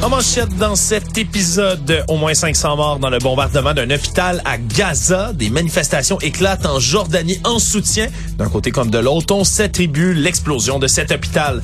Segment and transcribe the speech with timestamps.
[0.00, 4.56] En manchette dans cet épisode, au moins 500 morts dans le bombardement d'un hôpital à
[4.56, 5.32] Gaza.
[5.32, 8.06] Des manifestations éclatent en Jordanie en soutien.
[8.38, 11.60] D'un côté comme de l'autre, on s'attribue l'explosion de cet hôpital.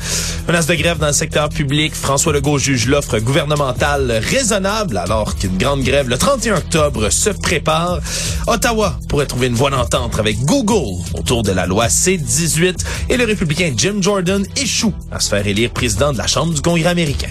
[0.49, 1.95] Menace de grève dans le secteur public.
[1.95, 8.01] François Legault juge l'offre gouvernementale raisonnable alors qu'une grande grève le 31 octobre se prépare.
[8.49, 13.27] Ottawa pourrait trouver une voie d'entente avec Google autour de la loi C-18 et le
[13.27, 17.31] républicain Jim Jordan échoue à se faire élire président de la Chambre du Congrès américain.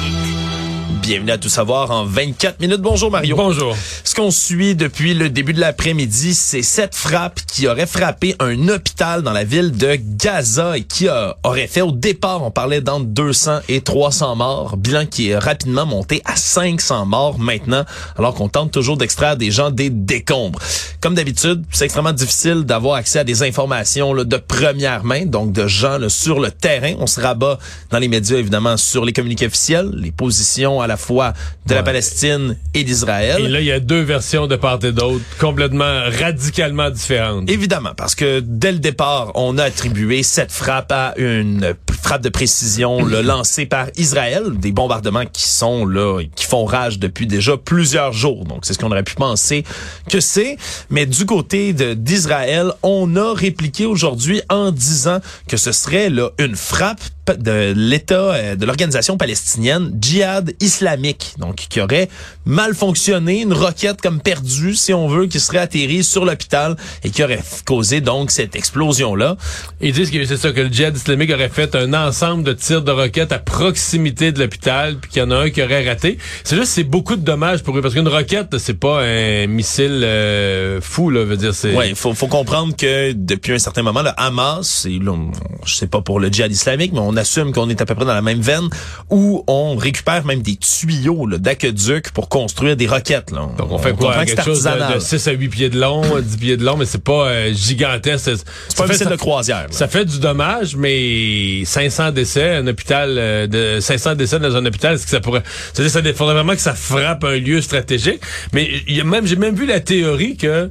[1.11, 2.79] Bienvenue à Tout savoir en 24 minutes.
[2.79, 3.35] Bonjour Mario.
[3.35, 3.75] Bonjour.
[4.05, 8.69] Ce qu'on suit depuis le début de l'après-midi, c'est cette frappe qui aurait frappé un
[8.69, 12.79] hôpital dans la ville de Gaza et qui a, aurait fait au départ, on parlait
[12.79, 17.83] d'entre 200 et 300 morts, bilan qui est rapidement monté à 500 morts maintenant,
[18.17, 20.59] alors qu'on tente toujours d'extraire des gens des décombres.
[21.01, 25.51] Comme d'habitude, c'est extrêmement difficile d'avoir accès à des informations là, de première main, donc
[25.51, 26.93] de gens là, sur le terrain.
[26.99, 30.95] On se rabat dans les médias évidemment sur les communiqués officiels, les positions à la
[31.01, 31.33] fois
[31.65, 31.81] de la.
[31.83, 33.41] Palestine et d'Israël.
[33.41, 37.49] Et là, il y a deux versions de part et d'autre, complètement, radicalement différentes.
[37.49, 42.29] Évidemment, parce que dès le départ, on a attribué cette frappe à une frappe de
[42.29, 47.57] précision là, lancée par Israël, des bombardements qui sont là, qui font rage depuis déjà
[47.57, 48.45] plusieurs jours.
[48.45, 49.63] Donc c'est ce qu'on aurait pu penser
[50.09, 50.57] que c'est.
[50.89, 56.55] Mais du côté d'Israël, on a répliqué aujourd'hui en disant que ce serait là une
[56.55, 57.01] frappe
[57.35, 62.09] de l'État, euh, de l'organisation palestinienne Djihad islamique, donc qui aurait
[62.45, 67.09] mal fonctionné, une roquette comme perdue, si on veut, qui serait atterrie sur l'hôpital et
[67.09, 69.37] qui aurait causé donc cette explosion-là.
[69.81, 72.81] Ils disent que c'est ça, que le djihad islamique aurait fait un ensemble de tirs
[72.81, 76.17] de roquettes à proximité de l'hôpital, puis qu'il y en a un qui aurait raté.
[76.43, 80.01] C'est juste, c'est beaucoup de dommages pour eux, parce qu'une roquette, c'est pas un missile
[80.03, 81.75] euh, fou, là, veut dire, c'est...
[81.75, 85.31] Ouais, il faut, faut comprendre que depuis un certain moment, le Hamas, et là, on-
[85.65, 88.05] je sais pas pour le djihad islamique, mais on assume qu'on est à peu près
[88.05, 88.67] dans la même veine,
[89.09, 93.31] où on récupère même des tuyaux d'aqueduc pour construire des roquettes.
[93.31, 93.47] Là.
[93.57, 94.13] Donc on fait quoi?
[94.25, 96.77] que Quelque chose de, de 6 à 8 pieds de long, 10 pieds de long,
[96.77, 98.31] mais c'est pas euh, gigantesque.
[98.67, 99.63] C'est pas missile de croisière.
[99.63, 99.67] là.
[99.71, 104.65] Ça fait du dommage, mais 500 décès, un hôpital euh, de 500 décès dans un
[104.65, 105.43] hôpital, est-ce que ça pourrait
[105.73, 108.21] C'est-à-dire ça faudrait vraiment que ça frappe un lieu stratégique,
[108.53, 110.69] mais il y a même j'ai même vu la théorie que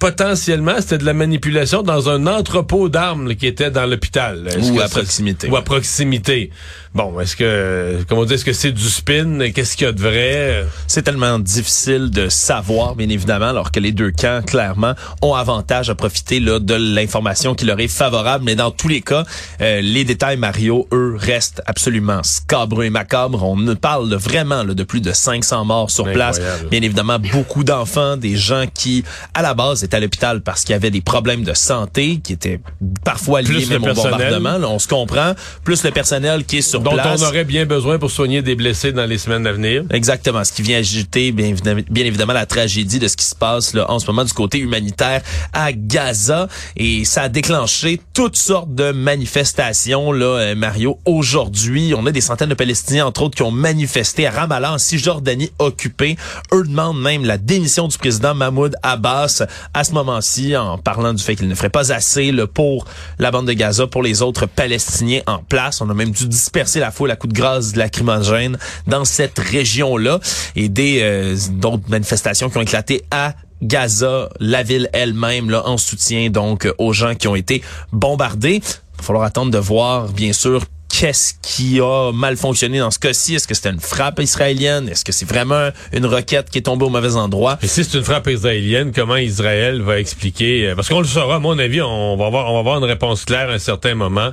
[0.00, 4.48] potentiellement c'était de la manipulation dans un entrepôt d'armes qui était dans l'hôpital.
[4.72, 5.48] Ou à proximité.
[5.48, 6.50] Ou à proximité.
[6.92, 9.50] Bon, est-ce que comment on dit est-ce que c'est du spin?
[9.54, 10.66] Qu'est-ce qu'il y a de vrai?
[10.88, 15.88] C'est tellement difficile de savoir, bien évidemment, alors que les deux camps, clairement, ont avantage
[15.90, 18.44] à profiter là, de l'information qui leur est favorable.
[18.44, 19.24] Mais dans tous les cas,
[19.60, 23.44] euh, les détails, Mario, eux, restent absolument scabreux et macabres.
[23.44, 26.40] On ne parle vraiment là, de plus de 500 morts sur place.
[26.70, 30.72] Bien évidemment, beaucoup d'enfants, des gens qui, à la base, étaient à l'hôpital parce qu'il
[30.72, 32.60] y avait des problèmes de santé qui étaient
[33.04, 34.58] parfois liés Plus même au bombardement.
[34.58, 35.34] Là, on se comprend.
[35.64, 37.20] Plus le personnel qui est sur dont place.
[37.20, 39.84] on aurait bien besoin pour soigner des blessés dans les semaines à venir.
[39.90, 43.34] Exactement, ce qui vient ajouter bien évidemment, bien évidemment la tragédie de ce qui se
[43.34, 48.36] passe là, en ce moment du côté humanitaire à Gaza et ça a déclenché toutes
[48.36, 53.36] sortes de manifestations là euh, Mario aujourd'hui, on a des centaines de Palestiniens entre autres
[53.36, 56.16] qui ont manifesté à Ramallah en Cisjordanie occupée.
[56.52, 59.42] Eux demandent même la démission du président Mahmoud Abbas
[59.74, 62.86] à ce moment-ci en parlant du fait qu'il ne ferait pas assez là, pour
[63.18, 65.80] la bande de Gaza pour les autres Palestiniens en place.
[65.80, 70.20] On a même dû disperser la foule à coups de gaz lacrymogène dans cette région-là
[70.56, 75.76] et des euh, d'autres manifestations qui ont éclaté à Gaza, la ville elle-même, là, en
[75.76, 77.62] soutien donc aux gens qui ont été
[77.92, 78.62] bombardés.
[78.62, 80.64] Il va falloir attendre de voir, bien sûr,
[81.00, 83.34] qu'est-ce qui a mal fonctionné dans ce cas-ci?
[83.34, 84.86] Est-ce que c'était une frappe israélienne?
[84.86, 87.58] Est-ce que c'est vraiment une roquette qui est tombée au mauvais endroit?
[87.62, 90.68] Et si c'est une frappe israélienne, comment Israël va expliquer?
[90.68, 92.84] Euh, Parce qu'on le saura, à mon avis, on va avoir, on va avoir une
[92.84, 94.32] réponse claire à un certain moment.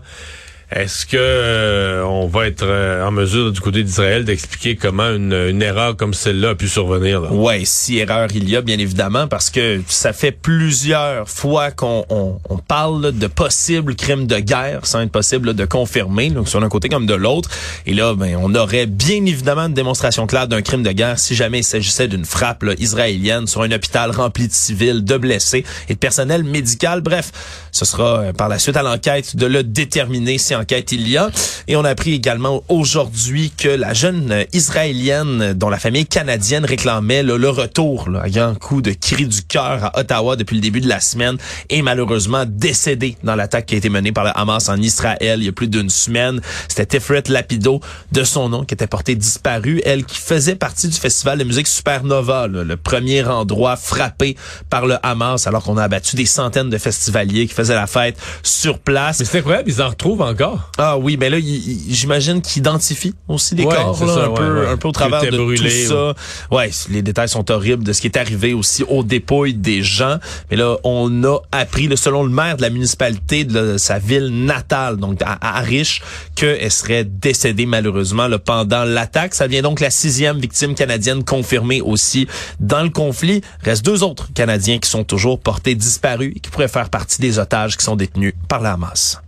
[0.69, 5.31] Est-ce que euh, on va être euh, en mesure du côté d'Israël d'expliquer comment une,
[5.31, 7.31] une erreur comme celle-là a pu survenir là?
[7.31, 12.05] Ouais, si erreur il y a, bien évidemment, parce que ça fait plusieurs fois qu'on
[12.09, 16.49] on, on parle de possibles crimes de guerre sans être possible là, de confirmer, donc
[16.49, 17.49] sur un côté comme de l'autre.
[17.85, 21.33] Et là, ben, on aurait bien évidemment une démonstration claire d'un crime de guerre si
[21.33, 25.63] jamais il s'agissait d'une frappe là, israélienne sur un hôpital rempli de civils, de blessés
[25.87, 26.99] et de personnel médical.
[26.99, 27.31] Bref,
[27.71, 31.29] ce sera euh, par la suite à l'enquête de le déterminer enquête il y a.
[31.67, 37.23] Et on a appris également aujourd'hui que la jeune israélienne dont la famille canadienne réclamait
[37.23, 40.81] le retour, là, un grand coup de cri du cœur à Ottawa depuis le début
[40.81, 41.37] de la semaine,
[41.69, 45.45] est malheureusement décédée dans l'attaque qui a été menée par le Hamas en Israël il
[45.45, 46.41] y a plus d'une semaine.
[46.67, 47.81] C'était Tiferet Lapido,
[48.11, 49.81] de son nom, qui était portée disparue.
[49.85, 54.35] Elle qui faisait partie du festival de musique Supernova, le premier endroit frappé
[54.69, 58.17] par le Hamas, alors qu'on a abattu des centaines de festivaliers qui faisaient la fête
[58.43, 59.19] sur place.
[59.19, 60.46] Mais c'est incroyable, ils en retrouvent encore.
[60.77, 64.33] Ah oui, mais là, j'imagine qu'ils identifient aussi des Ouais, corps, là, ça, un, ouais,
[64.35, 64.67] peu, ouais.
[64.67, 66.13] un peu au travers de brûlés, tout ça.
[66.51, 70.17] Ouais, les détails sont horribles de ce qui est arrivé aussi aux dépouilles des gens.
[70.49, 74.97] Mais là, on a appris, selon le maire de la municipalité de sa ville natale,
[74.97, 76.01] donc à, à Arish,
[76.35, 79.33] qu'elle serait décédée malheureusement là, pendant l'attaque.
[79.33, 82.27] Ça devient donc la sixième victime canadienne confirmée aussi
[82.59, 83.41] dans le conflit.
[83.63, 87.39] Reste deux autres Canadiens qui sont toujours portés disparus et qui pourraient faire partie des
[87.39, 89.19] otages qui sont détenus par la Hamas.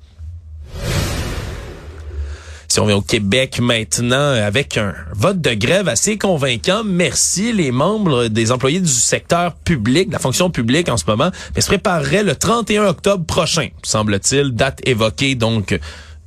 [2.68, 7.72] Si on vient au Québec maintenant avec un vote de grève assez convaincant, merci les
[7.72, 11.68] membres des employés du secteur public, de la fonction publique en ce moment, mais se
[11.68, 15.80] prépareraient le 31 octobre prochain, semble-t-il, date évoquée donc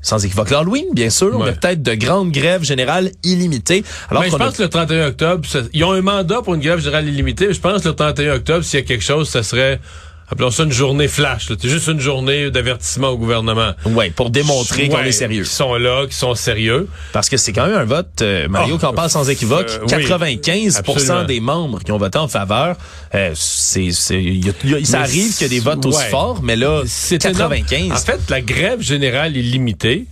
[0.05, 1.47] sans équivoque l'Halloween, bien sûr, Ouais.
[1.47, 3.85] mais peut-être de grandes grèves générales illimitées.
[4.11, 6.55] Alors Mais je a- pense que le 31 octobre, ça- ils ont un mandat pour
[6.55, 7.47] une grève générale illimitée.
[7.47, 9.79] mais Je pense que le 31 octobre, s'il y a quelque chose, ça serait,
[10.33, 11.47] appelons ça une journée flash.
[11.49, 13.73] C'est juste une journée d'avertissement au gouvernement.
[13.87, 15.45] Ouais, pour démontrer qu'on Ouais, est sérieux.
[15.45, 16.89] Qui sont là, qui sont sérieux.
[17.13, 19.79] Parce que c'est quand même un vote, euh, Mario, Ah, qu'on parle sans équivoque, euh,
[19.83, 21.25] oui, 95 absolument.
[21.25, 22.77] des membres qui ont voté en faveur.
[23.15, 25.61] Euh, c'est, c'est, il y a- il y a- ça arrive qu'il y a des
[25.61, 27.79] votes aussi forts, mais là, C'est 95.
[27.79, 27.93] énorme.
[27.93, 30.07] En fait, la grève générale illimitée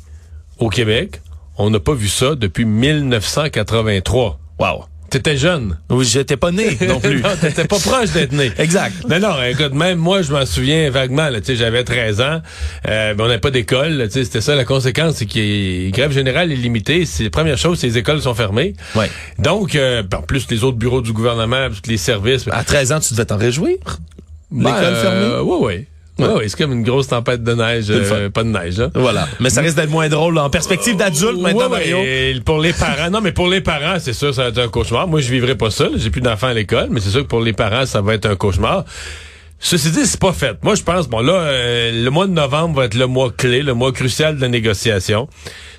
[0.58, 1.20] au Québec,
[1.56, 4.38] on n'a pas vu ça depuis 1983.
[4.58, 4.84] wow.
[5.11, 5.77] T'étais jeune.
[5.91, 7.21] Oui, j'étais pas né non plus.
[7.21, 8.53] non, t'étais pas proche d'être né.
[8.59, 8.95] Exact.
[9.09, 12.41] Non, non, écoute, même moi, je m'en souviens vaguement, là, tu sais, j'avais 13 ans,
[12.89, 15.91] euh, mais on n'avait pas d'école, là, tu sais, c'était ça la conséquence, c'est a
[15.91, 18.75] grève générale illimitée, c'est la première chose, c'est les écoles sont fermées.
[18.95, 19.11] Ouais.
[19.39, 22.47] Donc, euh, en plus, les autres bureaux du gouvernement, les services.
[22.53, 23.77] À 13 ans, tu devais t'en réjouir?
[24.53, 25.51] L'école Ben, euh, fermée.
[25.51, 25.87] Oui, oui.
[26.28, 26.34] Ouais.
[26.34, 28.90] Ouais, c'est comme une grosse tempête de neige, euh, pas de neige, là.
[28.94, 29.26] Voilà.
[29.40, 31.99] Mais ça risque d'être moins drôle là, en perspective d'adulte maintenant, Ouais, Mario.
[31.99, 34.69] et pour les parents, non, mais pour les parents, c'est sûr, ça va être un
[34.69, 35.06] cauchemar.
[35.08, 35.88] Moi, je vivrai pas ça.
[35.96, 38.26] J'ai plus d'enfants à l'école, mais c'est sûr que pour les parents, ça va être
[38.26, 38.84] un cauchemar.
[39.62, 40.56] Ceci dit, c'est pas fait.
[40.62, 43.62] Moi, je pense, bon, là, euh, le mois de novembre va être le mois clé,
[43.62, 45.28] le mois crucial de la négociation.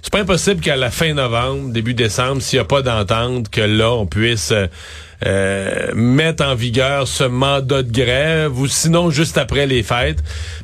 [0.04, 3.62] C'est pas impossible qu'à la fin novembre, début décembre, s'il n'y a pas d'entente, que
[3.62, 4.68] là, on puisse euh,
[5.26, 10.20] euh, mettre en vigueur ce mandat de grève, ou sinon juste après les fêtes.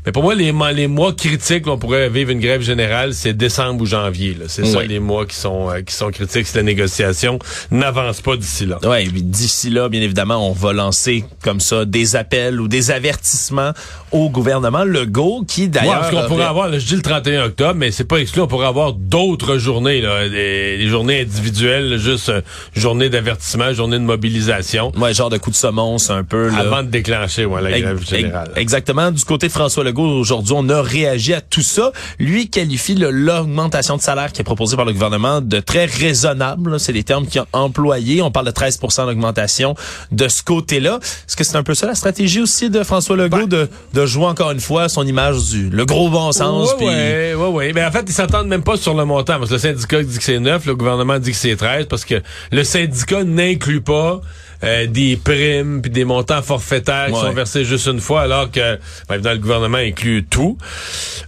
[0.06, 3.34] Mais pour moi, les, mois- les mois critiques, on pourrait vivre une grève générale, c'est
[3.34, 4.36] décembre ou janvier.
[4.48, 4.88] C'est ça Oui.
[4.88, 7.40] les mois qui sont euh, qui sont critiques si la négociation
[7.72, 8.80] n'avance pas d'ici là.
[8.82, 13.72] Puis d'ici là, bien évidemment, on va lancer comme ça des appels ou des avertissements
[14.12, 17.02] au gouvernement Legault, qui Ouais, d'ailleurs parce qu'on pourrait aurait- avoir, là, je dis le
[17.02, 21.22] 31 octobre, mais c'est pas exclu, on pourrait avoir d'autres journées, là, des, des journées
[21.22, 22.42] individuelles, là, juste euh,
[22.76, 26.60] journée d'avertissement, journée de mobilisation, ouais, genre de coup de semonce un peu là.
[26.60, 28.48] avant de déclencher ouais, la grève générale.
[28.56, 29.12] ex- Exactement.
[29.12, 31.92] Du côté de François Legault, aujourd'hui, on a réagi à tout ça.
[32.20, 36.80] Lui qualifie l'augmentation de salaire qui est proposée par le gouvernement de très raisonnable.
[36.80, 38.22] C'est les termes qu'il a employés.
[38.22, 39.76] On parle de 13% d'augmentation
[40.12, 41.00] de ce côté-là.
[41.02, 44.26] Est-ce que c'est un peu ça la stratégie aussi de François Legault de, de jouer
[44.26, 46.76] encore une fois son image du le gros bon sens?
[46.78, 47.74] Puis- ouais, ouais, ouais.
[47.74, 49.38] Mais en fait, ils s'entendent même pas sur le montant.
[49.38, 52.06] Parce que le syndicat dit que c'est 9, le gouvernement dit que c'est 13, parce
[52.06, 52.22] que
[52.52, 54.22] le syndicat n'inclut pas
[54.64, 58.78] euh, des primes puis des montants forfaitaires qui sont versés juste une fois, alors que
[59.08, 60.58] ben, évidemment, le gouvernement inclut tout.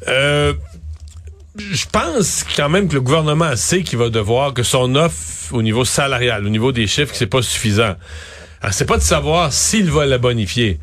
[0.07, 0.53] Euh,
[1.71, 5.61] je pense quand même que le gouvernement sait qu'il va devoir, que son offre au
[5.61, 7.95] niveau salarial, au niveau des chiffres, c'est pas suffisant.
[8.61, 10.79] Alors, c'est pas de savoir s'il va la bonifier.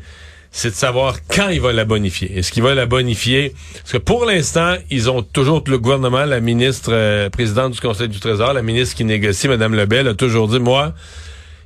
[0.51, 2.37] C'est de savoir quand il va la bonifier.
[2.37, 3.53] Est-ce qu'il va la bonifier?
[3.73, 8.07] Parce que pour l'instant, ils ont toujours, le gouvernement, la ministre, euh, présidente du Conseil
[8.07, 10.93] du Trésor, la ministre qui négocie, Mme Lebel, a toujours dit, moi,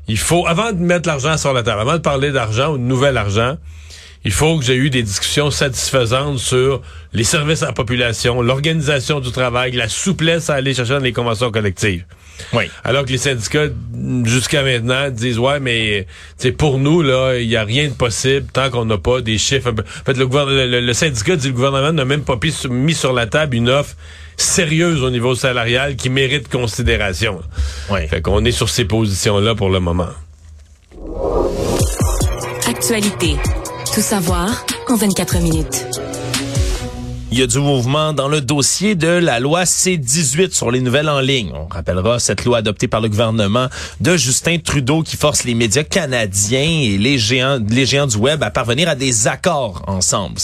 [0.07, 2.83] il faut, avant de mettre l'argent sur la table, avant de parler d'argent ou de
[2.83, 3.57] nouvel argent,
[4.23, 6.81] il faut que j'ai eu des discussions satisfaisantes sur
[7.13, 11.13] les services à la population, l'organisation du travail, la souplesse à aller chercher dans les
[11.13, 12.05] conventions collectives.
[12.53, 12.65] Oui.
[12.83, 13.67] Alors que les syndicats,
[14.23, 16.07] jusqu'à maintenant, disent ouais, mais
[16.37, 19.37] c'est pour nous là, il y a rien de possible tant qu'on n'a pas des
[19.37, 19.69] chiffres.
[19.71, 20.25] En fait, le,
[20.67, 22.37] le- le syndicat dit le gouvernement n'a même pas
[22.69, 23.95] mis sur la table une offre
[24.37, 27.41] sérieuse au niveau salarial qui mérite considération.
[27.89, 28.07] Ouais.
[28.07, 30.09] Fait qu'on est sur ces positions-là pour le moment.
[32.67, 33.35] Actualité.
[33.93, 35.85] Tout savoir en 24 minutes.
[37.33, 41.07] Il y a du mouvement dans le dossier de la loi C-18 sur les nouvelles
[41.07, 41.53] en ligne.
[41.55, 43.67] On rappellera cette loi adoptée par le gouvernement
[44.01, 48.43] de Justin Trudeau qui force les médias canadiens et les géants, les géants du web
[48.43, 50.39] à parvenir à des accords ensemble,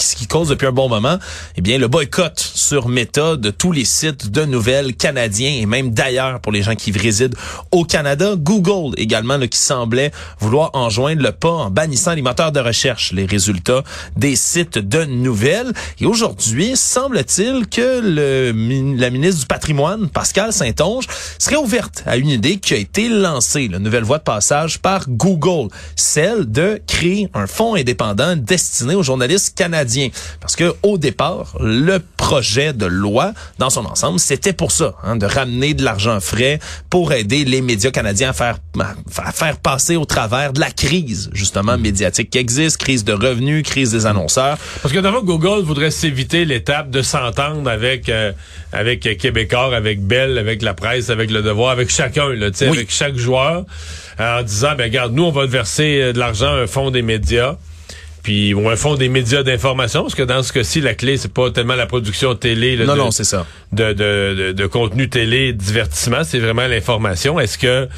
[0.00, 1.18] qui, qui cause depuis un bon moment,
[1.56, 5.90] eh bien le boycott sur Meta de tous les sites de nouvelles canadiens et même
[5.90, 7.36] d'ailleurs pour les gens qui résident
[7.70, 8.34] au Canada.
[8.36, 13.12] Google également là, qui semblait vouloir enjoindre le pas en bannissant les moteurs de recherche,
[13.12, 13.82] les résultats
[14.16, 15.72] des sites de nouvelles.
[16.00, 21.06] Et aujourd'hui, semble-t-il que le, la ministre du patrimoine, Pascal Saint-Onge,
[21.38, 25.08] serait ouverte à une idée qui a été lancée, la nouvelle voie de passage par
[25.08, 29.89] Google, celle de créer un fonds indépendant destiné aux journalistes canadiens.
[30.40, 35.16] Parce que au départ, le projet de loi dans son ensemble, c'était pour ça, hein,
[35.16, 38.58] de ramener de l'argent frais pour aider les médias canadiens à faire
[39.18, 43.64] à faire passer au travers de la crise justement médiatique qui existe, crise de revenus,
[43.64, 44.58] crise des annonceurs.
[44.82, 48.32] Parce que d'abord Google voudrait s'éviter l'étape de s'entendre avec euh,
[48.72, 52.68] avec Québécois, avec Bell, avec la presse, avec le Devoir, avec chacun, là, oui.
[52.68, 53.64] avec chaque joueur,
[54.18, 57.02] en disant ben regarde, nous on va verser euh, de l'argent à un fonds des
[57.02, 57.56] médias
[58.22, 61.32] puis ou un fonds des médias d'information, parce que dans ce cas-ci, la clé, c'est
[61.32, 62.76] pas tellement la production télé.
[62.76, 63.46] non, de, non, c'est ça.
[63.72, 67.40] De, de, de, de, contenu télé, divertissement, c'est vraiment l'information.
[67.40, 67.88] Est-ce que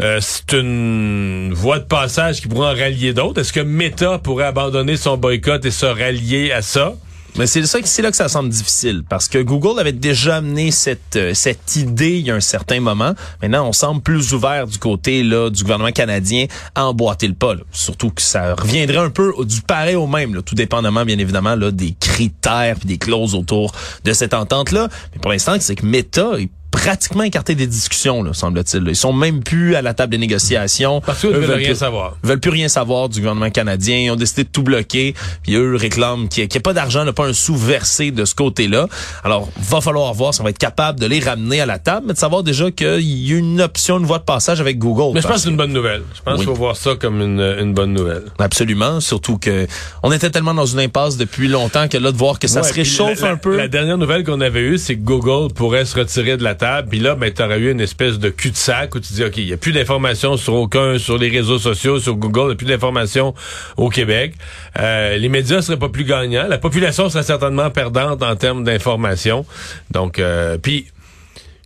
[0.00, 3.40] euh, c'est une voie de passage qui pourrait en rallier d'autres?
[3.40, 6.94] Est-ce que Meta pourrait abandonner son boycott et se rallier à ça?
[7.36, 10.70] Mais c'est ça, c'est là que ça semble difficile parce que Google avait déjà amené
[10.70, 13.14] cette euh, cette idée il y a un certain moment.
[13.40, 17.54] Maintenant, on semble plus ouvert du côté là du gouvernement canadien à emboîter le pas.
[17.54, 17.62] Là.
[17.72, 21.54] Surtout que ça reviendrait un peu du pareil au même, là, tout dépendamment bien évidemment
[21.54, 23.72] là des critères puis des clauses autour
[24.04, 24.88] de cette entente là.
[25.12, 26.32] Mais pour l'instant, c'est que Meta
[26.80, 28.88] pratiquement écarté des discussions, semble-t-il.
[28.88, 31.02] Ils sont même plus à la table des négociations.
[31.02, 32.16] Parce qu'ils veulent, rien savoir.
[32.24, 33.98] Ils veulent plus rien savoir du gouvernement canadien.
[33.98, 35.14] Ils ont décidé de tout bloquer.
[35.42, 38.88] Puis eux réclament qu'il n'y ait pas d'argent, pas un sou versé de ce côté-là.
[39.24, 42.06] Alors, va falloir voir si on va être capable de les ramener à la table,
[42.08, 45.12] mais de savoir déjà qu'il y a une option, une voie de passage avec Google.
[45.14, 46.02] Mais je pense que c'est une bonne nouvelle.
[46.14, 48.24] Je pense qu'il faut voir ça comme une, une, bonne nouvelle.
[48.38, 49.00] Absolument.
[49.00, 49.66] Surtout que
[50.02, 52.72] on était tellement dans une impasse depuis longtemps que là, de voir que ça se
[52.72, 53.58] réchauffe un peu.
[53.58, 56.69] La dernière nouvelle qu'on avait eue, c'est que Google pourrait se retirer de la table.
[56.88, 59.52] Puis là, ben, t'aurais eu une espèce de cul-de-sac où tu dis, OK, il n'y
[59.52, 62.66] a plus d'informations sur aucun, sur les réseaux sociaux, sur Google, il n'y a plus
[62.66, 63.34] d'informations
[63.76, 64.34] au Québec.
[64.78, 66.46] Euh, les médias seraient pas plus gagnants.
[66.48, 69.44] La population serait certainement perdante en termes d'information.
[69.90, 70.86] Donc, euh, puis,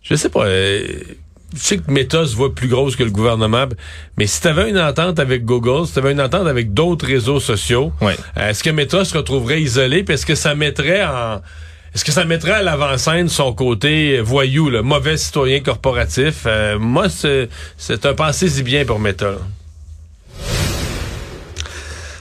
[0.03, 0.45] je sais pas...
[0.45, 0.83] Euh,
[1.53, 3.65] je sais que Meta se voit plus grosse que le gouvernement,
[4.17, 7.05] mais si tu avais une entente avec Google, si tu avais une entente avec d'autres
[7.05, 7.93] réseaux sociaux,
[8.35, 10.03] est-ce que Meta se retrouverait isolé?
[10.03, 11.39] Puis est-ce que ça mettrait en
[11.95, 16.43] est-ce que ça mettrait à l'avant-scène son côté voyou, le mauvais citoyen corporatif?
[16.45, 19.35] Euh, moi, c'est un pensée-y bien pour Meta.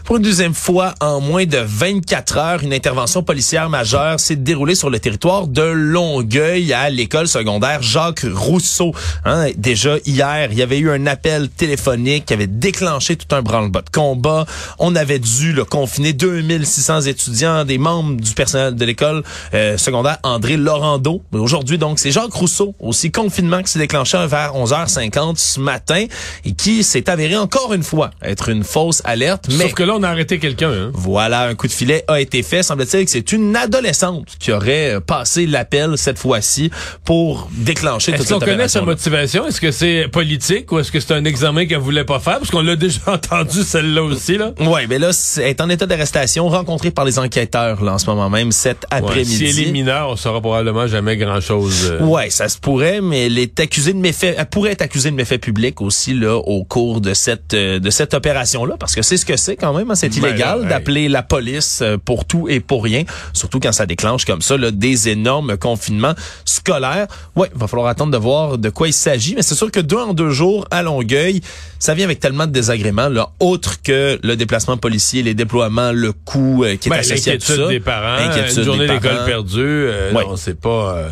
[0.05, 4.75] Pour une deuxième fois, en moins de 24 heures, une intervention policière majeure s'est déroulée
[4.75, 8.93] sur le territoire de Longueuil à l'école secondaire Jacques Rousseau.
[9.25, 13.41] Hein, déjà hier, il y avait eu un appel téléphonique qui avait déclenché tout un
[13.41, 14.45] branle-bas de combat.
[14.79, 19.23] On avait dû le confiner 2600 étudiants, des membres du personnel de l'école
[19.55, 21.23] euh, secondaire André Laurando.
[21.33, 26.05] Aujourd'hui, donc, c'est Jacques Rousseau, aussi confinement qui s'est déclenché vers 11h50 ce matin
[26.45, 29.47] et qui s'est avéré encore une fois être une fausse alerte.
[29.95, 30.71] On a arrêté quelqu'un.
[30.71, 30.91] Hein?
[30.93, 32.63] Voilà, un coup de filet a été fait.
[32.63, 36.71] Semble-t-il que c'est une adolescente qui aurait euh, passé l'appel cette fois-ci
[37.05, 39.47] pour déclencher toute cette Est-ce qu'on connaît sa motivation?
[39.47, 42.39] Est-ce que c'est politique ou est-ce que c'est un examen qu'elle voulait pas faire?
[42.39, 44.37] Parce qu'on l'a déjà entendu celle-là aussi.
[44.39, 44.53] là.
[44.61, 48.07] Oui, mais là, elle est en état d'arrestation, rencontrée par les enquêteurs là, en ce
[48.07, 49.37] moment même, cet après-midi.
[49.37, 51.93] si elle est mineure, on saura probablement jamais grand-chose.
[51.93, 52.05] Euh...
[52.05, 54.35] Ouais, ça se pourrait, mais elle est accusée de méfaits.
[54.37, 57.91] Elle pourrait être accusée de méfaits publics aussi là au cours de cette euh, de
[57.91, 61.23] cette opération-là, parce que c'est ce que c'est quand même c'est ben illégal d'appeler la
[61.23, 65.09] police euh, pour tout et pour rien, surtout quand ça déclenche comme ça là, des
[65.09, 66.15] énormes confinements
[66.45, 67.07] scolaires.
[67.37, 69.81] Ouais, il va falloir attendre de voir de quoi il s'agit, mais c'est sûr que
[69.81, 71.41] deux en deux jours à Longueuil,
[71.79, 76.13] ça vient avec tellement de désagréments, là, autre que le déplacement policier, les déploiements, le
[76.13, 77.69] coût euh, qui est ben, associé à tout ça.
[77.69, 81.11] des parents, une journée d'école perdue, euh, non, c'est pas, euh,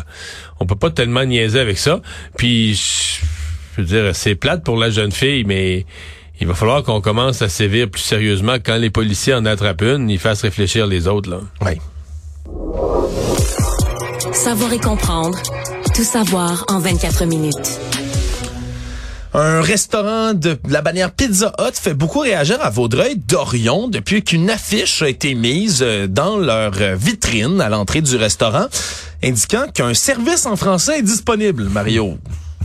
[0.59, 2.01] on peut pas tellement niaiser avec ça.
[2.37, 2.73] Puis,
[3.75, 5.85] je veux dire, c'est plate pour la jeune fille, mais
[6.39, 10.09] il va falloir qu'on commence à sévir plus sérieusement quand les policiers en attrapent une,
[10.09, 11.29] ils fassent réfléchir les autres.
[11.29, 11.39] Là.
[11.61, 11.79] Oui.
[14.33, 15.37] Savoir et comprendre.
[15.95, 17.79] Tout savoir en 24 minutes.
[19.35, 24.49] Un restaurant de la bannière Pizza Hut fait beaucoup réagir à Vaudreuil d'Orion depuis qu'une
[24.49, 28.67] affiche a été mise euh, dans leur vitrine à l'entrée du restaurant
[29.23, 32.17] indiquant qu'un service en français est disponible, Mario.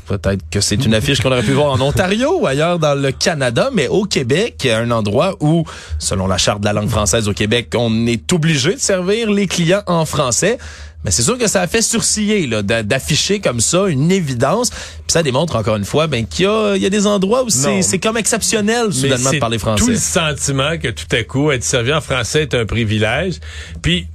[0.08, 3.12] Peut-être que c'est une affiche qu'on aurait pu voir en Ontario ou ailleurs dans le
[3.12, 5.64] Canada, mais au Québec, un endroit où,
[5.98, 9.46] selon la charte de la langue française au Québec, on est obligé de servir les
[9.46, 10.58] clients en français.
[11.04, 12.46] Mais c'est sûr que ça a fait sourciller
[12.84, 14.70] d'afficher comme ça une évidence.
[14.70, 17.44] Puis ça démontre encore une fois ben, qu'il y a, il y a des endroits
[17.44, 19.96] où c'est comme exceptionnel soudainement de parler tout le français.
[19.96, 23.36] sentiment que tout à coup, être servi en français est un privilège.
[23.80, 24.08] Puis,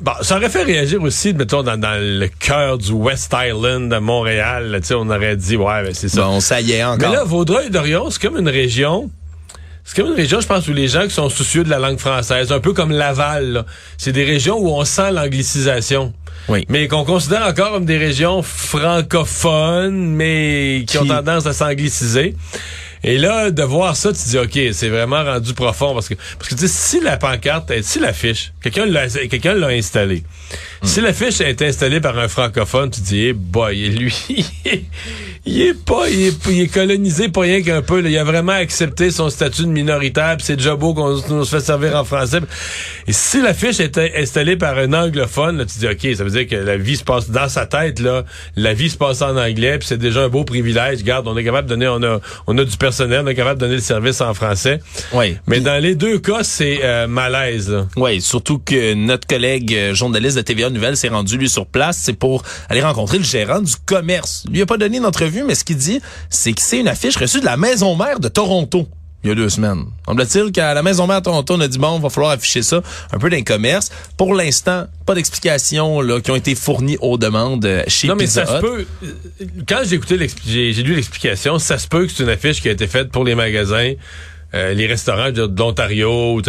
[0.00, 3.98] bon, ça aurait fait réagir aussi, mettons, dans, dans le cœur du West Island de
[3.98, 4.70] Montréal.
[4.70, 6.22] là, Tu sais, on aurait dit, ouais, ben, c'est ça.
[6.22, 7.10] Bon, ça y est encore.
[7.10, 9.10] Mais là, Vaudreuil-Dorion, c'est comme une région...
[9.84, 11.98] C'est comme une région, je pense, où les gens qui sont soucieux de la langue
[11.98, 13.64] française, un peu comme Laval,
[13.98, 16.12] c'est des régions où on sent l'anglicisation.
[16.48, 16.64] Oui.
[16.68, 22.36] Mais qu'on considère encore comme des régions francophones, mais qui, ont Qui- tendance à s'angliciser.
[23.04, 25.92] Et là, de voir ça, tu dis, OK, c'est vraiment rendu profond.
[25.94, 29.68] Parce que, parce que tu sais, si la pancarte, si l'affiche, quelqu'un l'a, quelqu'un l'a
[29.68, 30.22] installée.
[30.82, 34.14] Si l'affiche est installée par un francophone, tu dis, eh boy, lui,
[35.44, 38.00] il est pas, il est, il est colonisé pas rien qu'un peu.
[38.00, 38.08] là.
[38.08, 41.96] Il a vraiment accepté son statut de minoritaire, c'est déjà beau qu'on se fait servir
[41.96, 42.38] en français.
[43.08, 46.46] Et si l'affiche in- installée par un anglophone, là, tu dis, OK, ça veut dire
[46.46, 48.24] que la vie se passe dans sa tête, là,
[48.56, 50.98] la vie se passe en anglais, puis c'est déjà un beau privilège.
[51.00, 53.60] Regarde, on est capable de donner, on a, on a du personnel, on est capable
[53.60, 54.78] de donner le service en français.
[55.12, 55.36] Oui.
[55.48, 57.68] Mais dans les deux cas, c'est euh, malaise.
[57.70, 57.86] là.
[57.96, 61.98] Oui, surtout que notre collègue euh, journaliste de TVA Nouvelle s'est rendu lui sur place,
[62.00, 64.44] c'est pour aller rencontrer le gérant du commerce.
[64.50, 67.40] Lui a pas donné d'entrevue, mais ce qu'il dit, c'est que c'est une affiche reçue
[67.40, 68.86] de la maison mère de Toronto.
[69.24, 69.84] Il y a deux semaines.
[70.04, 72.82] Semble-t-il qu'à la maison mère de Toronto, on a dit bon, va falloir afficher ça
[73.12, 73.90] un peu d'un commerce.
[74.16, 78.24] Pour l'instant, pas d'explications là qui ont été fournies aux demandes euh, chez Non, mais
[78.24, 78.84] Pizza ça se peut.
[79.04, 82.68] euh, Quand j'ai écouté, j'ai lu l'explication, ça se peut que c'est une affiche qui
[82.68, 83.92] a été faite pour les magasins.
[84.54, 86.40] Euh, les restaurants de l'Ontario,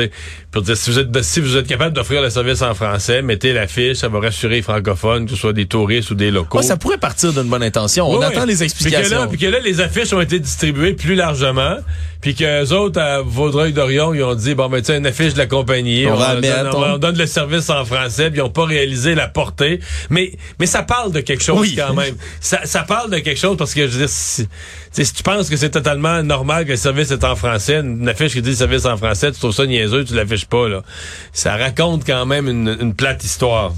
[0.51, 3.53] pour dire si vous êtes si vous êtes capable d'offrir le service en français, mettez
[3.53, 6.57] l'affiche, ça va rassurer les francophones, que ce soit des touristes ou des locaux.
[6.57, 8.09] Ouais, ça pourrait partir d'une bonne intention.
[8.09, 9.19] On attend les Puis que, explications.
[9.21, 11.77] là, puis que là, les affiches ont été distribuées plus largement,
[12.21, 15.33] puis que les autres à Vaudreuil-Dorion, ils ont dit bon ben tu sais une affiche
[15.33, 18.43] de la compagnie, On on, va donne, on donne le service en français, puis ils
[18.43, 19.79] ont pas réalisé la portée,
[20.09, 21.75] mais mais ça parle de quelque chose Oui.
[21.77, 22.15] quand même.
[22.39, 24.47] Ça, ça parle de quelque chose parce que je veux dire si,
[24.91, 28.33] si tu penses que c'est totalement normal que le service est en français, une affiche
[28.33, 30.83] qui dit service en français, tu trouves ça niaiseux, tu l'affiches pas là.
[31.31, 33.73] Ça raconte quand même une, plate histoire.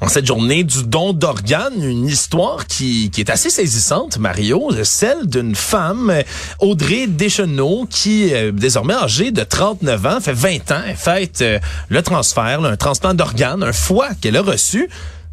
[0.00, 5.54] En cette journée du don d'organes, une histoire qui, est assez saisissante, Mario, celle d'une
[5.54, 6.22] femme, euh,
[6.58, 11.58] Audrey Deschenaux, qui est désormais âgée de 39 ans, fait 20 ans, elle fait euh,
[11.88, 14.90] le transfert, là, un transplant d'organes, un foie qu'elle a reçu.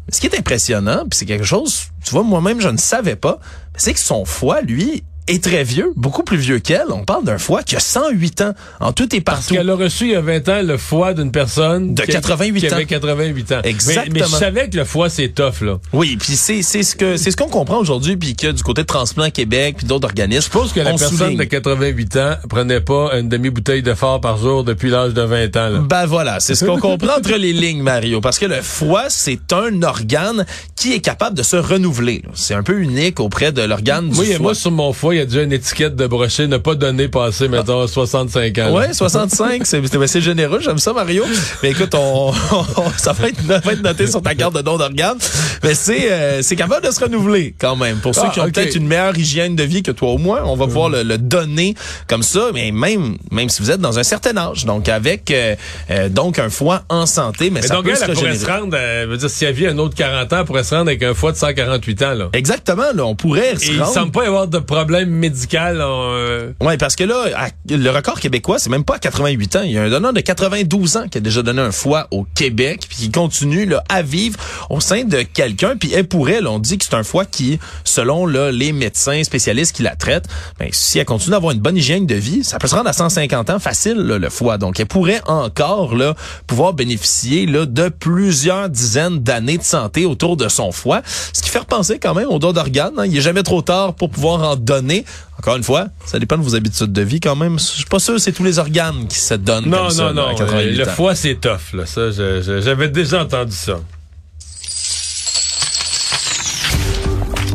[0.08, 3.38] Ce qui est impressionnant, puis c'est quelque chose, tu vois, moi-même, je ne savais pas,
[3.76, 6.86] c'est que son foie, lui, est très vieux, beaucoup plus vieux qu'elle.
[6.90, 9.54] On parle d'un foie qui a 108 ans, en tout et Parce partout.
[9.54, 12.60] qu'elle a reçu il y a 20 ans le foie d'une personne De qui- 88
[12.60, 12.72] qui ans.
[12.72, 13.60] avait 88 ans.
[13.64, 14.14] Mais- Exactement.
[14.14, 15.78] Mais, je savais que le foie c'est tough là.
[15.92, 18.82] Oui, puis c'est c'est ce que c'est ce qu'on comprend aujourd'hui puis que du côté
[18.82, 20.40] de Transplant Québec puis d'autres organismes.
[20.40, 21.38] Je suppose que la on personne souligne.
[21.38, 25.56] de 88 ans prenait pas une demi-bouteille de fort par jour depuis l'âge de 20
[25.56, 25.78] ans là.
[25.80, 29.52] Ben voilà, c'est ce qu'on comprend entre les lignes, Mario, parce que le foie, c'est
[29.52, 30.44] un organe
[30.76, 32.22] qui est capable de se renouveler.
[32.34, 34.38] C'est un peu unique auprès de l'organe du a- foie.
[34.40, 37.08] moi sur mon foie, il y a déjà une étiquette de brocher ne pas donner
[37.08, 38.72] passer mettons 65 ans.
[38.72, 41.24] Ouais, 65, c'est généreux, j'aime ça Mario.
[41.62, 42.32] Mais écoute, on,
[42.76, 45.18] on- ça va être, va être noté sur ta carte de don d'organes.
[45.62, 47.98] Mais c'est euh, c'est capable de se renouveler quand même.
[47.98, 50.40] Pour ceux Ah, qui ont peut-être une meilleure hygiène de vie que toi au moins,
[50.44, 51.74] on va pouvoir le, le donner
[52.08, 52.50] comme ça.
[52.54, 55.54] Mais même même si vous êtes dans un certain âge, donc avec euh,
[55.90, 58.34] euh, donc un foie en santé, mais, Mais ça donc peut elle, se elle pourrait
[58.36, 60.74] se rendre, euh, veut dire si elle vit un autre 40 ans, elle pourrait se
[60.74, 62.28] rendre avec un foie de 148 ans là.
[62.32, 63.92] Exactement, là, on pourrait Et se il rendre.
[63.92, 65.78] semble pas y avoir de problème médical.
[65.80, 67.24] euh, Ouais, parce que là,
[67.68, 69.62] le record québécois, c'est même pas à 88 ans.
[69.64, 72.24] Il y a un donneur de 92 ans qui a déjà donné un foie au
[72.34, 74.38] Québec, puis qui continue là, à vivre
[74.70, 75.76] au sein de quelqu'un.
[75.76, 79.22] Puis elle pourrait, là, on dit que c'est un foie qui, selon là, les médecins
[79.24, 80.26] spécialistes qui la traitent,
[80.58, 82.92] ben, si elle continue d'avoir une bonne hygiène de vie, ça peut se rendre à
[82.92, 84.58] 150 ans facile, là, le foie.
[84.58, 86.14] Donc, elle pourrait encore là,
[86.46, 91.02] pouvoir bénéficier là, de plusieurs dizaines d'années de santé autour de son foie.
[91.32, 92.92] Ce qui fait repenser quand même au don d'organes.
[92.98, 93.06] hein.
[93.06, 94.91] Il est jamais trop tard pour pouvoir en donner.
[95.38, 97.58] Encore une fois, ça dépend de vos habitudes de vie quand même.
[97.58, 100.12] Je suis pas sûr que c'est tous les organes qui se donnent Non, comme ça,
[100.12, 100.36] non, là, non.
[100.36, 100.92] 88 le ans.
[100.92, 101.72] foie, c'est tough.
[101.74, 101.86] Là.
[101.86, 103.80] Ça, je- je- j'avais déjà entendu ça.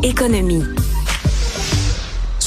[0.02, 0.64] Économie.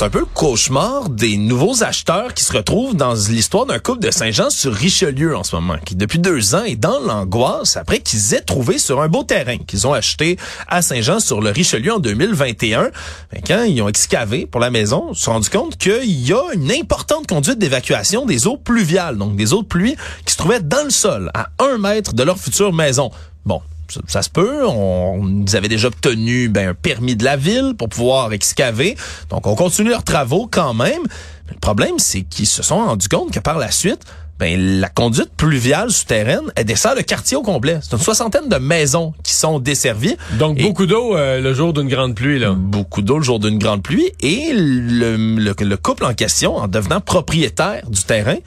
[0.02, 4.00] C'est un peu le cauchemar des nouveaux acheteurs qui se retrouvent dans l'histoire d'un couple
[4.00, 8.00] de Saint-Jean sur Richelieu en ce moment, qui depuis deux ans est dans l'angoisse après
[8.00, 10.38] qu'ils aient trouvé sur un beau terrain qu'ils ont acheté
[10.68, 12.90] à Saint-Jean sur le Richelieu en 2021.
[13.32, 16.34] Ben, quand ils ont excavé pour la maison, ils se sont rendus compte qu'il y
[16.34, 20.38] a une importante conduite d'évacuation des eaux pluviales, donc des eaux de pluie qui se
[20.40, 23.12] trouvaient dans le sol, à un mètre de leur future maison.
[23.46, 23.62] Bon,
[23.92, 24.66] ça, ça se peut.
[24.68, 28.96] On, ils avaient déjà obtenu ben, un permis de la ville pour pouvoir excaver.
[29.30, 31.02] Donc, on continue leurs travaux quand même.
[31.48, 34.02] Mais le problème, c'est qu'ils se sont rendus compte que par la suite,
[34.40, 37.80] ben, la conduite pluviale souterraine, elle dessert le quartier au complet.
[37.84, 40.18] C'est une soixantaine de maisons qui sont desservies.
[40.40, 42.54] Donc, beaucoup d'eau euh, le jour d'une grande pluie, là.
[42.54, 46.68] beaucoup d'eau le jour d'une grande pluie et le, le- le couple en question, en
[46.68, 48.38] devenant propriétaire du terrain,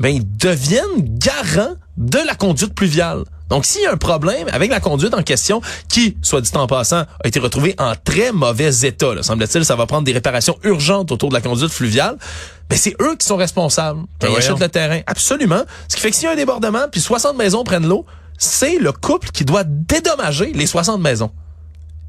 [0.00, 3.22] ben ils deviennent garants de la conduite pluviale.
[3.48, 6.66] Donc, s'il y a un problème avec la conduite en question, qui, soit dit en
[6.66, 11.12] passant, a été retrouvée en très mauvais état, semble-t-il, ça va prendre des réparations urgentes
[11.12, 12.16] autour de la conduite fluviale,
[12.68, 15.00] ben c'est eux qui sont responsables quand Ben ils achètent le terrain.
[15.06, 15.62] Absolument.
[15.88, 18.04] Ce qui fait que s'il y a un débordement, puis 60 maisons prennent l'eau,
[18.38, 21.30] c'est le couple qui doit dédommager les 60 maisons.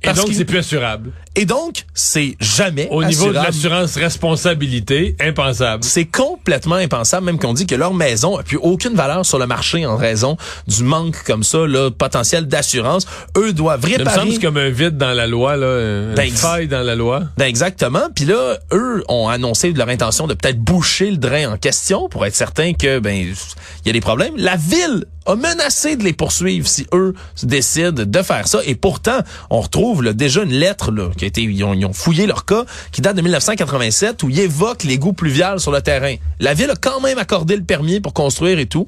[0.09, 1.11] Et donc, c'est plus assurable.
[1.35, 5.83] Et donc, c'est jamais Au niveau de l'assurance responsabilité, impensable.
[5.83, 9.45] C'est complètement impensable, même qu'on dit que leur maison a plus aucune valeur sur le
[9.47, 13.05] marché en raison du manque comme ça, là, potentiel d'assurance.
[13.37, 14.15] Eux doivent Ça me réparer.
[14.31, 17.23] semble comme un vide dans la loi, là, une Ben, faille dans la loi.
[17.37, 18.07] Ben exactement.
[18.15, 22.25] Puis là, eux ont annoncé leur intention de peut-être boucher le drain en question pour
[22.25, 24.33] être certain que ben il y a des problèmes.
[24.37, 28.59] La ville a menacé de les poursuivre si eux décident de faire ça.
[28.65, 32.45] Et pourtant, on retrouve là, déjà une lettre qui a été, ils ont, fouillé leur
[32.45, 36.15] cas, qui date de 1987, où ils évoquent l'égout pluvial sur le terrain.
[36.39, 38.87] La ville a quand même accordé le permis pour construire et tout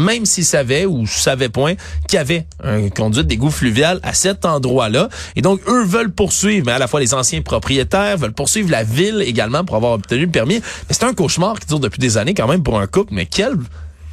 [0.00, 1.74] même s'ils savaient ou savaient point
[2.08, 5.08] qu'il y avait un conduite d'égout fluvial à cet endroit-là.
[5.36, 8.82] Et donc, eux veulent poursuivre, mais à la fois les anciens propriétaires, veulent poursuivre la
[8.82, 10.56] ville également pour avoir obtenu le permis.
[10.56, 13.12] Mais c'est un cauchemar qui dure depuis des années quand même pour un couple.
[13.14, 13.56] Mais quel,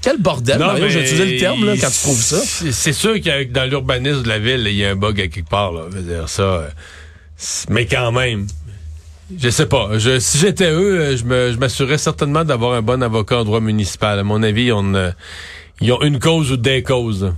[0.01, 2.39] quel bordel, Mario, mais j'ai utilisé le terme là, quand tu trouves ça.
[2.71, 5.19] c'est- sûr qu'il y a- dans l'urbanisme de la ville, il y a un bug
[5.19, 5.71] à quelque part.
[5.73, 5.83] Là.
[5.91, 6.41] Je veux dire ça.
[6.43, 6.67] euh,
[7.69, 8.47] Mais quand même.
[9.37, 9.89] Je sais pas.
[9.97, 13.43] Je, si j'étais eux, euh, je me- je m'assurerais certainement d'avoir un bon avocat en
[13.43, 14.17] droit municipal.
[14.19, 15.13] À mon avis, une,
[15.81, 17.33] ils ont une cause ou des causes.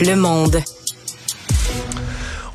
[0.00, 0.62] Le monde.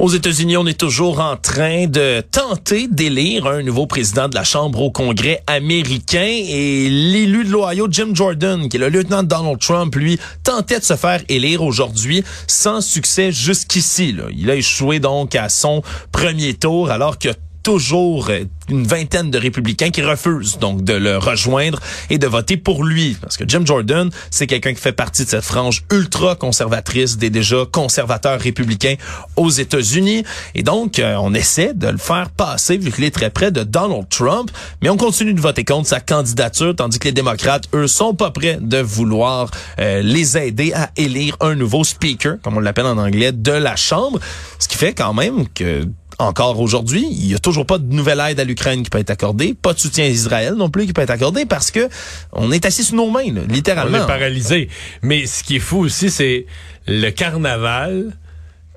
[0.01, 4.43] Aux États-Unis, on est toujours en train de tenter d'élire un nouveau président de la
[4.43, 9.27] Chambre au Congrès américain et l'élu de l'Ohio, Jim Jordan, qui est le lieutenant de
[9.27, 14.15] Donald Trump, lui, tentait de se faire élire aujourd'hui sans succès jusqu'ici.
[14.35, 17.29] Il a échoué donc à son premier tour alors que
[17.63, 18.29] toujours
[18.69, 23.17] une vingtaine de républicains qui refusent donc de le rejoindre et de voter pour lui.
[23.21, 27.29] Parce que Jim Jordan, c'est quelqu'un qui fait partie de cette frange ultra conservatrice des
[27.29, 28.95] déjà conservateurs républicains
[29.35, 30.23] aux États-Unis.
[30.55, 33.63] Et donc, euh, on essaie de le faire passer vu qu'il est très près de
[33.63, 34.51] Donald Trump.
[34.81, 38.31] Mais on continue de voter contre sa candidature, tandis que les démocrates, eux, sont pas
[38.31, 42.97] prêts de vouloir euh, les aider à élire un nouveau speaker, comme on l'appelle en
[42.97, 44.19] anglais, de la Chambre.
[44.59, 45.87] Ce qui fait quand même que
[46.21, 49.09] encore aujourd'hui, il y a toujours pas de nouvelle aide à l'Ukraine qui peut être
[49.09, 51.89] accordée, pas de soutien à Israël non plus qui peut être accordé parce que
[52.31, 54.03] on est assis sur nos mains, là, On littéralement.
[54.03, 54.69] est paralysé.
[55.01, 56.45] Mais ce qui est fou aussi, c'est
[56.87, 58.15] le carnaval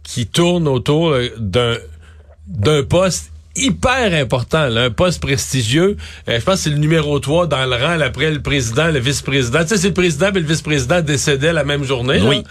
[0.03, 1.77] qui tourne autour euh, d'un
[2.47, 5.97] d'un poste hyper important, là, un poste prestigieux.
[6.29, 8.89] Euh, je pense que c'est le numéro 3 dans le rang là, après le président,
[8.89, 9.61] le vice-président.
[9.63, 12.19] Tu sais, c'est le président et le vice-président décédaient la même journée.
[12.19, 12.29] là.
[12.29, 12.43] Oui.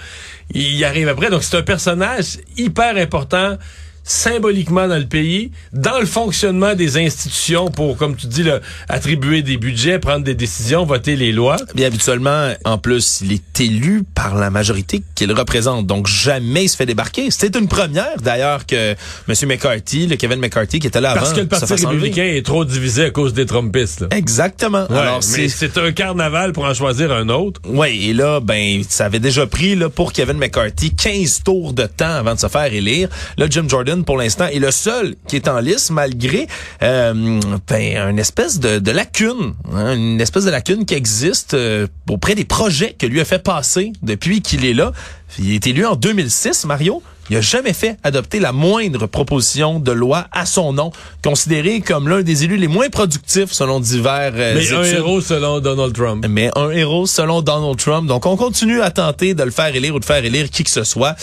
[0.54, 1.30] Il arrive après.
[1.30, 3.58] Donc, c'est un personnage hyper important
[4.04, 9.42] symboliquement dans le pays, dans le fonctionnement des institutions pour, comme tu dis, là, attribuer
[9.42, 11.58] des budgets, prendre des décisions, voter les lois.
[11.76, 15.88] Bien habituellement, en plus, il est élu par la majorité qu'il représente.
[15.88, 17.32] Donc jamais il se fait débarquer.
[17.32, 18.92] C'était une première d'ailleurs que
[19.28, 19.36] M.
[19.48, 22.66] McCarthy, le Kevin McCarthy qui était là Parce avant, que le Parti républicain est trop
[22.66, 24.02] divisé à cause des Trumpistes.
[24.02, 24.08] là.
[24.12, 24.86] Exactement.
[24.90, 27.62] Ouais, Alors mais c'est c'est un carnaval pour en choisir un autre.
[27.66, 31.86] Oui, et là, ben, ça avait déjà pris là, pour Kevin McCarthy 15 tours de
[31.86, 33.10] temps avant de se faire élire.
[33.38, 36.48] Là, Jim Jordan, pour l'instant, est le seul qui est en lice, malgré
[36.82, 41.88] euh, ben, une espèce de, de lacune, hein, une espèce de lacune qui existe euh,
[42.10, 44.92] auprès des projets que lui a fait passer depuis qu'il est là.
[45.40, 47.02] Il est élu en 2006, Mario.
[47.30, 50.92] Il a jamais fait adopter la moindre proposition de loi à son nom,
[51.24, 55.60] considéré comme l'un des élus les moins productifs selon divers euh, Mais un héros selon
[55.62, 56.26] Donald Trump.
[56.30, 58.08] Mais un héros selon Donald Trump.
[58.08, 60.70] Donc, on continue à tenter de le faire élire ou de faire élire qui que
[60.70, 61.16] ce soit.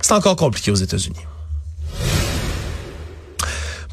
[0.00, 1.20] C'est encore compliqué aux États-Unis.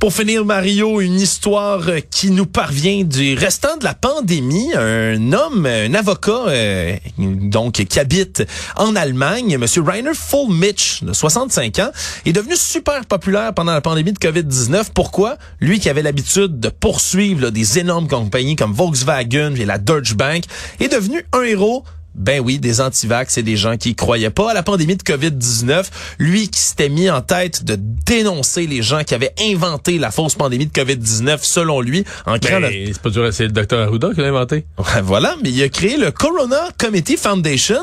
[0.02, 4.74] Pour finir, Mario, une histoire euh, qui nous parvient du restant de la pandémie.
[4.74, 8.44] Un homme, un avocat, euh, donc qui habite
[8.78, 11.92] en Allemagne, Monsieur Rainer Fulmich, de 65 ans,
[12.26, 14.86] est devenu super populaire pendant la pandémie de COVID-19.
[14.92, 15.38] Pourquoi?
[15.60, 20.46] Lui qui avait l'habitude de poursuivre des énormes compagnies comme Volkswagen et la Deutsche Bank
[20.80, 24.54] est devenu un héros Ben oui, des antivax et des gens qui croyaient pas à
[24.54, 25.86] la pandémie de COVID-19.
[26.20, 30.36] Lui qui s'était mis en tête de dénoncer les gens qui avaient inventé la fausse
[30.36, 33.88] pandémie de COVID-19, selon lui, en créant Ben, le- c'est pas dur, c'est le docteur
[33.88, 34.66] Arruda qui l'a inventé.
[34.78, 37.82] Ouais, Voilà, mais il a créé le Corona Committee Foundation.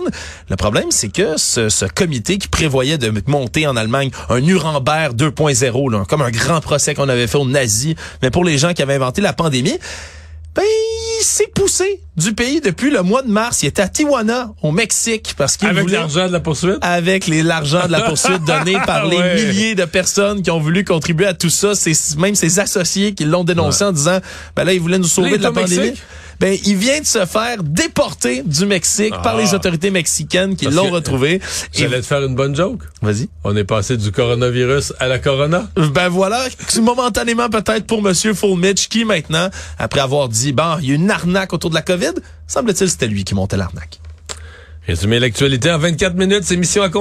[0.51, 5.15] Le problème, c'est que ce, ce comité qui prévoyait de monter en Allemagne un Nuremberg
[5.17, 8.75] 2.0, là, comme un grand procès qu'on avait fait aux nazis, mais pour les gens
[8.75, 9.79] qui avaient inventé la pandémie,
[10.55, 10.65] ben,
[11.23, 13.63] s'est poussé du pays depuis le mois de mars.
[13.63, 16.79] Il était à Tijuana, au Mexique, parce qu'il Avec voulait l'argent de la poursuite?
[16.81, 19.35] avec les l'argent de la poursuite donné par les Ouais.
[19.47, 23.25] milliers de personnes qui ont voulu contribuer à tout ça, c'est même ses associés qui
[23.25, 24.19] l'ont dénoncé en disant
[24.57, 25.79] ben là il voulait nous sauver Là, de la pandémie.
[25.89, 26.03] Mexique?
[26.41, 29.41] Ben il vient de se faire déporter du Mexique par Ah.
[29.43, 31.35] les autorités mexicaines qui l'ont que- retrouvé.
[31.35, 31.41] Et-
[31.81, 32.81] J'allais te faire une bonne joke?
[33.03, 33.29] Vas-y.
[33.45, 35.69] On est passé du coronavirus à la corona?
[35.95, 36.47] Ben voilà,
[36.81, 39.49] momentanément peut-être pour monsieur Fulmich qui maintenant
[39.79, 42.13] après avoir dit bon, il y a une arnaque autour de la Covid,
[42.47, 43.99] semble-t-il c'était lui qui montait l'arnaque.
[44.87, 46.89] Résumer l'actualité en 24 minutes, c'est mission à